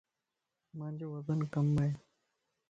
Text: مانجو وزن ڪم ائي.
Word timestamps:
مانجو 0.77 1.07
وزن 1.13 1.39
ڪم 1.53 1.67
ائي. 1.83 1.91